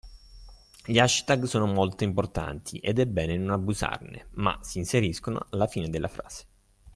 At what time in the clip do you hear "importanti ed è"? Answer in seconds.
2.03-3.05